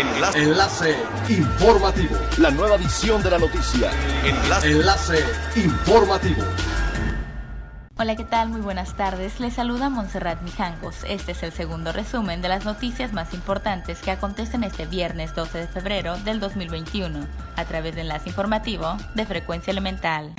[0.00, 0.42] Enlace.
[0.42, 0.96] Enlace
[1.28, 2.16] informativo.
[2.38, 3.90] La nueva edición de la noticia.
[4.24, 4.70] Enlace.
[4.70, 5.24] Enlace
[5.56, 6.42] informativo.
[7.98, 8.48] Hola, ¿qué tal?
[8.48, 9.40] Muy buenas tardes.
[9.40, 11.04] Les saluda Montserrat Mijangos.
[11.06, 15.58] Este es el segundo resumen de las noticias más importantes que acontecen este viernes 12
[15.58, 17.26] de febrero del 2021
[17.56, 20.32] a través de Enlace Informativo de Frecuencia Elemental.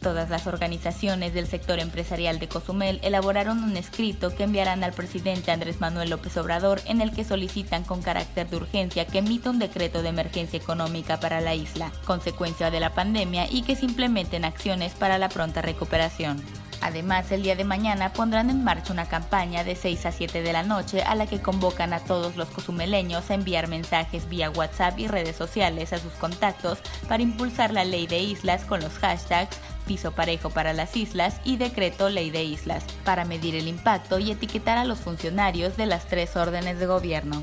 [0.00, 5.50] Todas las organizaciones del sector empresarial de Cozumel elaboraron un escrito que enviarán al presidente
[5.50, 9.58] Andrés Manuel López Obrador en el que solicitan con carácter de urgencia que emita un
[9.58, 14.44] decreto de emergencia económica para la isla, consecuencia de la pandemia, y que se implementen
[14.44, 16.40] acciones para la pronta recuperación.
[16.80, 20.52] Además, el día de mañana pondrán en marcha una campaña de 6 a 7 de
[20.52, 24.96] la noche a la que convocan a todos los cozumeleños a enviar mensajes vía WhatsApp
[24.98, 26.78] y redes sociales a sus contactos
[27.08, 31.56] para impulsar la ley de islas con los hashtags piso parejo para las islas y
[31.56, 36.06] decreto ley de islas, para medir el impacto y etiquetar a los funcionarios de las
[36.06, 37.42] tres órdenes de gobierno.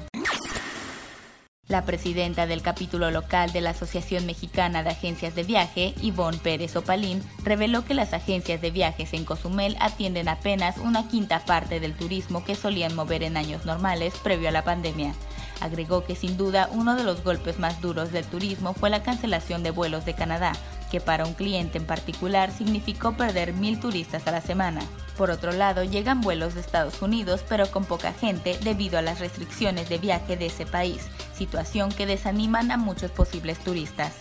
[1.68, 6.76] La presidenta del capítulo local de la Asociación Mexicana de Agencias de Viaje, Ivonne Pérez
[6.76, 11.96] Opalín, reveló que las agencias de viajes en Cozumel atienden apenas una quinta parte del
[11.96, 15.16] turismo que solían mover en años normales previo a la pandemia.
[15.60, 19.64] Agregó que sin duda uno de los golpes más duros del turismo fue la cancelación
[19.64, 20.54] de vuelos de Canadá,
[21.02, 24.82] para un cliente en particular significó perder mil turistas a la semana.
[25.18, 29.20] Por otro lado, llegan vuelos de Estados Unidos, pero con poca gente debido a las
[29.20, 34.14] restricciones de viaje de ese país, situación que desaniman a muchos posibles turistas.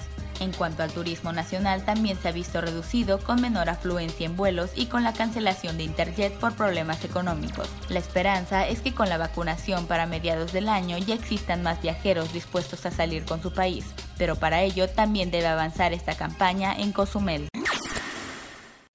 [0.45, 4.73] En cuanto al turismo nacional, también se ha visto reducido con menor afluencia en vuelos
[4.77, 7.67] y con la cancelación de Interjet por problemas económicos.
[7.89, 12.35] La esperanza es que con la vacunación para mediados del año ya existan más viajeros
[12.35, 13.87] dispuestos a salir con su país,
[14.19, 17.49] pero para ello también debe avanzar esta campaña en Cozumel.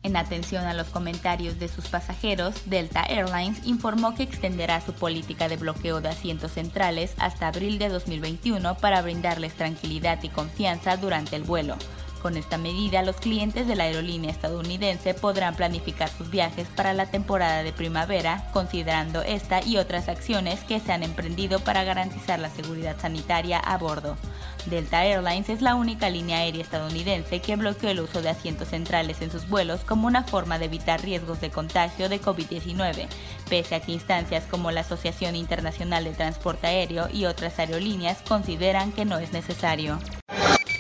[0.09, 5.47] En atención a los comentarios de sus pasajeros, Delta Airlines informó que extenderá su política
[5.47, 11.35] de bloqueo de asientos centrales hasta abril de 2021 para brindarles tranquilidad y confianza durante
[11.35, 11.75] el vuelo.
[12.23, 17.05] Con esta medida, los clientes de la aerolínea estadounidense podrán planificar sus viajes para la
[17.05, 22.50] temporada de primavera, considerando esta y otras acciones que se han emprendido para garantizar la
[22.50, 24.17] seguridad sanitaria a bordo.
[24.66, 29.22] Delta Airlines es la única línea aérea estadounidense que bloqueó el uso de asientos centrales
[29.22, 33.08] en sus vuelos como una forma de evitar riesgos de contagio de COVID-19,
[33.50, 38.92] pese a que instancias como la Asociación Internacional de Transporte Aéreo y otras aerolíneas consideran
[38.92, 40.00] que no es necesario.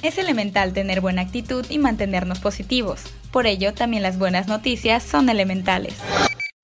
[0.01, 3.03] Es elemental tener buena actitud y mantenernos positivos.
[3.31, 5.97] Por ello, también las buenas noticias son elementales.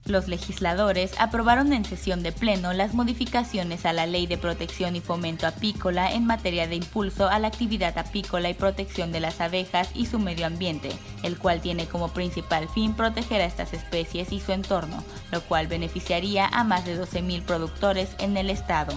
[0.08, 5.02] Los legisladores aprobaron en sesión de pleno las modificaciones a la Ley de Protección y
[5.02, 9.90] Fomento Apícola en materia de impulso a la actividad apícola y protección de las abejas
[9.96, 10.90] y su medio ambiente,
[11.24, 15.66] el cual tiene como principal fin proteger a estas especies y su entorno, lo cual
[15.66, 18.94] beneficiaría a más de 12.000 productores en el estado.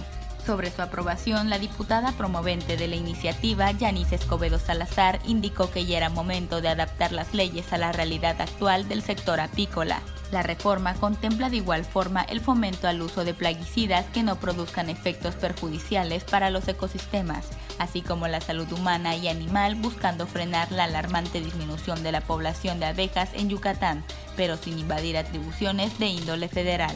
[0.49, 5.97] Sobre su aprobación, la diputada promovente de la iniciativa, Yanis Escobedo Salazar, indicó que ya
[5.97, 10.01] era momento de adaptar las leyes a la realidad actual del sector apícola.
[10.31, 14.89] La reforma contempla de igual forma el fomento al uso de plaguicidas que no produzcan
[14.89, 17.45] efectos perjudiciales para los ecosistemas,
[17.77, 22.79] así como la salud humana y animal, buscando frenar la alarmante disminución de la población
[22.79, 24.03] de abejas en Yucatán,
[24.35, 26.95] pero sin invadir atribuciones de índole federal.